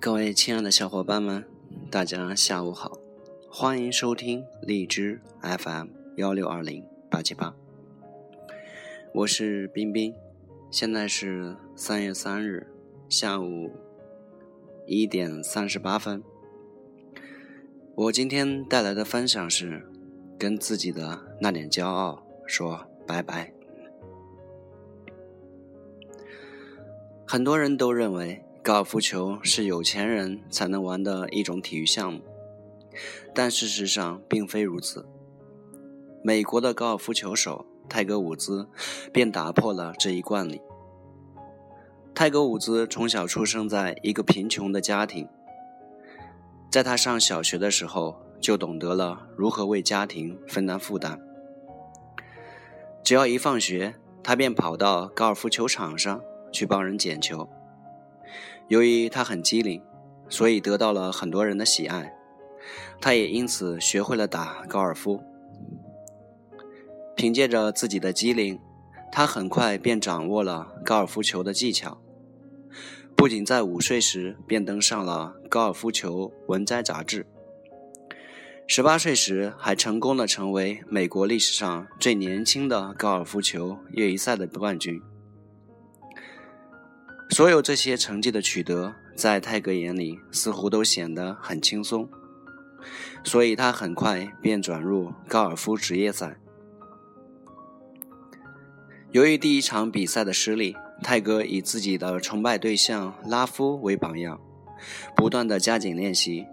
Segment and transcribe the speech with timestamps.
[0.00, 1.44] 各位亲爱的小伙伴们，
[1.90, 2.98] 大家下午好，
[3.50, 7.52] 欢迎收听荔枝 FM 幺六二零八七八，
[9.12, 10.14] 我是冰冰，
[10.70, 12.68] 现在是三月三日
[13.08, 13.72] 下午
[14.86, 16.22] 一点三十八分。
[17.96, 19.84] 我今天带来的分享是
[20.38, 23.52] 跟自己的那点骄傲说拜拜。
[27.26, 28.44] 很多人都认为。
[28.62, 32.20] 高尔夫球是有钱人才能玩的一种体育项目，
[33.34, 35.06] 但事实上并非如此。
[36.22, 38.68] 美国的高尔夫球手泰格·伍兹
[39.12, 40.60] 便打破了这一惯例。
[42.14, 45.26] 泰格·伍兹从小出生在一个贫穷的家庭，
[46.70, 51.18] 在他上小学的时候就懂得了如何为家庭分担负担。
[53.02, 56.20] 只要一放学，他便跑到高尔夫球场上
[56.52, 57.48] 去帮人捡球。
[58.68, 59.82] 由于他很机灵，
[60.28, 62.14] 所以得到了很多人的喜爱。
[63.00, 65.22] 他也因此学会了打高尔夫。
[67.16, 68.60] 凭借着自己的机灵，
[69.10, 71.98] 他很快便掌握了高尔夫球的技巧。
[73.16, 77.26] 不仅在午睡时便登上了《高尔夫球文摘》杂志，
[78.66, 85.02] 十八岁时还成功的成为美国历史上最年轻的高尔夫球业余赛的冠军。
[87.30, 92.08] 所有这些成绩的取得，在泰格眼里似乎都显得很轻松，
[93.22, 96.36] 所以他很快便转入高尔夫职业赛。
[99.12, 104.40] 由于第一场比赛的失利，泰格以自己的崇拜对象拉夫为榜样，
[105.14, 106.46] 不断的加紧练习，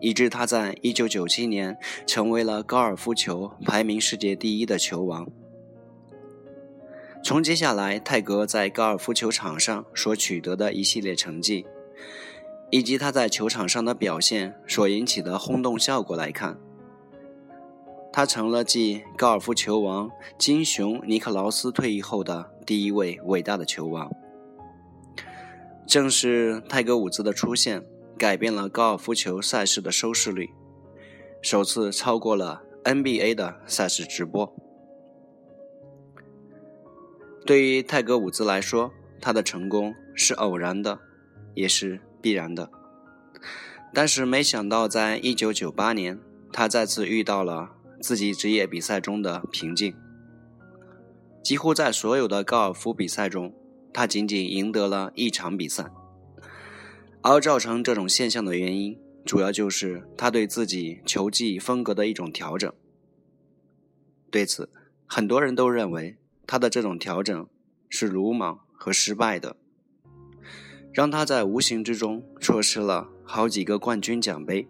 [0.00, 5.28] 以致他在1997年成为了高尔夫球排名世界第一的球王。
[7.26, 11.66] 从接下来泰格在高尔夫球场上所取得的一系列成绩，
[12.70, 16.56] 以及他在球场上的表现所引起的轰动效果来看，
[18.12, 24.08] 他成了继高尔夫球王金熊尼克劳斯退役后的第一位伟大的球王。
[25.84, 27.82] 正是泰格伍兹的出现，
[28.16, 30.50] 改变了高尔夫球赛事的收视率，
[31.42, 34.54] 首次超过了 NBA 的赛事直播。
[37.46, 40.98] 对于泰格伍兹来说，他的成功是偶然的，
[41.54, 42.68] 也是必然的。
[43.94, 46.18] 但是没想到，在1998年，
[46.52, 47.70] 他再次遇到了
[48.00, 49.94] 自己职业比赛中的瓶颈。
[51.44, 53.54] 几乎在所有的高尔夫比赛中，
[53.92, 55.88] 他仅仅赢得了一场比赛。
[57.22, 62.72] 而造成这种现象的原因，主要就是他对自己球技风格的一种调整。
[64.32, 64.68] 对此，
[65.06, 66.18] 很多人都认为。
[66.46, 67.48] 他的这种调整
[67.88, 69.56] 是鲁莽和失败的，
[70.92, 74.68] 让他在无形之中错失了好几个冠军奖杯。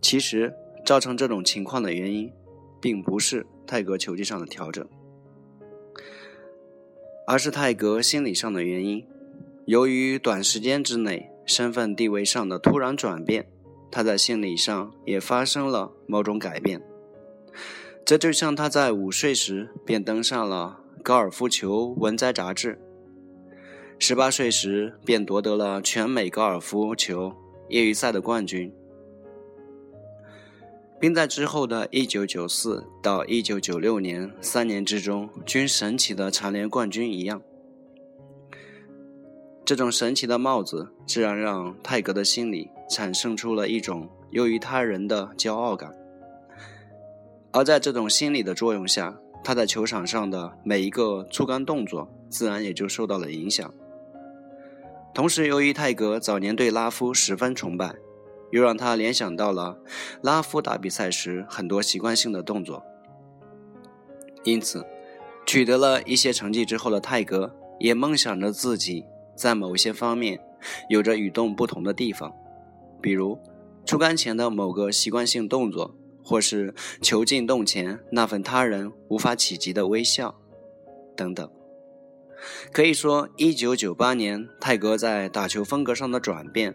[0.00, 0.54] 其实，
[0.84, 2.32] 造成这种情况的原因，
[2.80, 4.86] 并不是泰格球技上的调整，
[7.26, 9.06] 而是泰格心理上的原因。
[9.66, 13.48] 由于短时间之内身份地位上的突然转变，
[13.92, 16.82] 他在心理上也发生了某种改变。
[18.04, 22.78] 这就像他在午睡时便登上了《高尔夫球文摘》杂志，
[23.98, 27.32] 十八岁时便夺得了全美高尔夫球
[27.68, 28.74] 业余赛的冠军，
[31.00, 37.40] 并在之后的1994到1996年三年之中均神奇的蝉联冠军一样。
[39.64, 45.94] 这种神奇的帽子自然让泰格的心里产生出了一种优于他人的骄傲感。
[47.52, 53.72] 而在这种心理的作用下，他在球场上的每一个出杆动作自然也就受到了影响。
[55.12, 57.94] 同时，由于泰格早年对拉夫十分崇拜，
[58.50, 59.78] 又让他联想到了
[60.22, 62.82] 拉夫打比赛时很多习惯性的动作。
[64.44, 64.86] 因此，
[65.44, 69.04] 取得了一些成绩之后的泰格也梦想着自己
[69.36, 70.40] 在某些方面
[70.88, 72.34] 有着与众不同的地方，
[73.02, 73.38] 比如
[73.84, 75.94] 出杆前的某个习惯性动作。
[76.22, 80.34] 或是囚禁洞前那份他人无法企及的微笑，
[81.16, 81.50] 等等。
[82.72, 86.74] 可以说，一九九八年泰格在打球风格上的转变，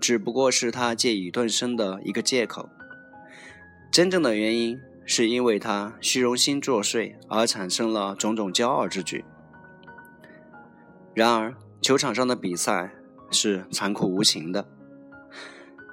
[0.00, 2.68] 只不过是他借以顿生的一个借口。
[3.92, 9.24] 真正的原因，是因为他虚荣心作祟而产生了种种骄傲之举。
[11.14, 12.92] 然而，球场上的比赛
[13.30, 14.68] 是残酷无情的。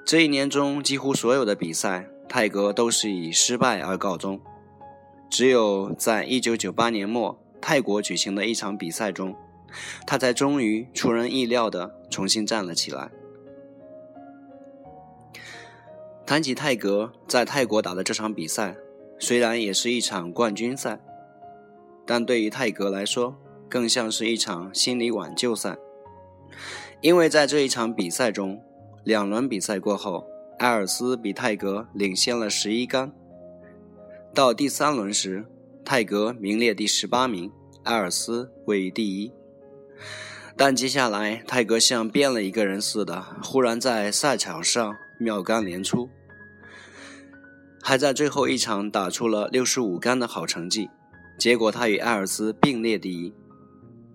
[0.04, 2.10] 这一年中，几乎所有的比赛。
[2.28, 4.40] 泰格都是以失败而告终，
[5.30, 9.36] 只有在1998年末泰国举行的一场比赛中，
[10.06, 13.10] 他才终于出人意料地重新站了起来。
[16.26, 18.76] 谈起泰格在泰国打的这场比赛，
[19.20, 21.00] 虽然也是一场冠军赛，
[22.06, 23.36] 但对于泰格来说，
[23.70, 25.78] 更像是一场心理挽救赛。
[27.02, 28.60] 因为在这一场比赛中，
[29.04, 30.26] 两轮比赛过后，
[30.60, 33.12] 埃尔斯比泰格领先了十一杆。
[34.34, 35.46] 到第三轮时，
[35.84, 37.52] 泰格名列第十八名，
[37.84, 39.32] 埃尔斯位于第一。
[40.56, 46.10] 但接下来，泰格像变了一个人似的，忽然在赛场上妙杆连出，
[47.82, 50.90] 还在最后一场打出了六十五杆的好成绩。
[51.38, 53.34] 结果他与埃尔斯并列第一。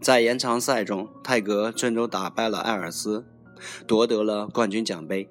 [0.01, 3.27] 在延长赛中，泰格最终打败了埃尔斯，
[3.87, 5.29] 夺得了冠军奖杯。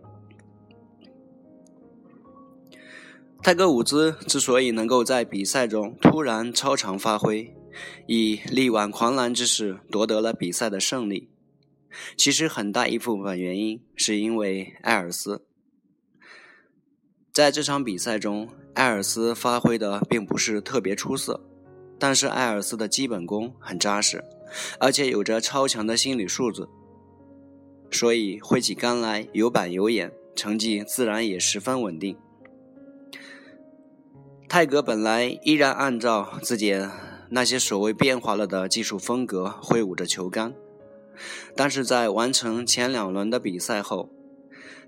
[3.42, 7.56] 泰格伍兹之所以能够在比赛中突然超常发挥，
[8.06, 11.30] 以力挽狂澜之势夺得了比赛的胜利，
[12.18, 15.46] 其实很大一部分原因是因为艾尔斯。
[17.32, 21.42] 在这场比赛中，艾尔斯发挥的并不是特别出色，
[21.98, 24.24] 但是艾尔斯的基本功很扎实。
[24.80, 26.68] 而且有着超强的心理素质，
[27.92, 32.18] 所以挥起杆来有板有眼，成绩自然也十分稳定。
[34.50, 36.76] 泰格本来依然按照自己
[37.30, 40.56] 那些所谓变化了的技术风格挥舞着球杆，
[41.56, 44.10] 但是在完成前两轮的比赛后，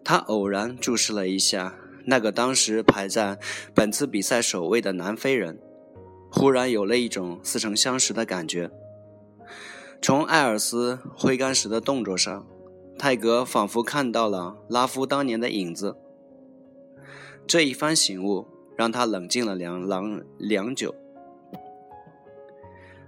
[0.04, 1.76] 他偶然注视了一下
[2.06, 3.38] 那个当时排在
[3.76, 5.60] 本次比赛首位的南非人，
[6.32, 8.72] 忽然有了一种似曾相识的感觉。
[10.02, 12.48] 从艾尔斯挥杆时的动作上，
[12.98, 15.98] 泰格仿佛看到了拉夫当年的影子。
[17.46, 18.48] 这一番醒悟
[18.82, 20.96] 让他冷静了良良良久。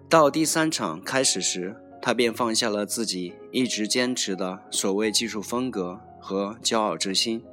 [0.08, 7.44] 到第三场开始时，他便放下了自己一直坚持的所谓技术风格和骄傲之心。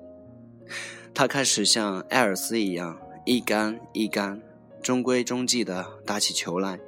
[1.14, 4.43] 他开始像艾尔斯一样，一杆一杆，
[4.82, 6.78] 中规中矩地打起球来。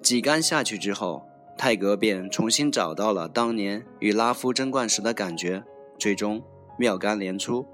[0.00, 1.26] 几杆下去之后，
[1.58, 5.64] 泰格便重新找到了当年与拉夫争冠时的感觉，
[5.98, 6.40] 最终
[6.78, 7.66] 妙杆连出，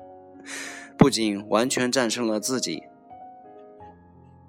[0.96, 2.82] 不仅完全战胜了自己，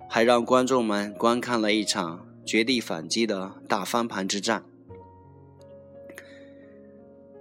[0.10, 4.64] 还让观众们观看了一场绝地反击的大翻盘之战。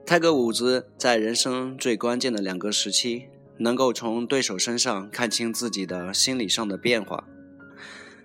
[0.06, 3.26] 泰格伍兹在人生最关键的两个时期，
[3.58, 7.24] 能够从对手身上看清自己的心理上的变化。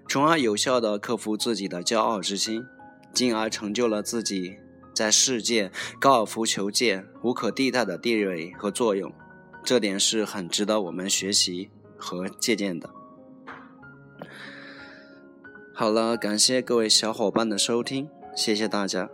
[0.07, 2.65] 从而有效地克服自己的骄傲之心，
[3.13, 4.57] 进而成就了自己
[4.93, 9.11] 在世界高尔夫球界无可替代的地位和作用。
[9.65, 12.87] 这点是很值得我们学习和借鉴的。
[15.73, 19.09] 好了，感谢各位小伙伴的收听，谢谢大家。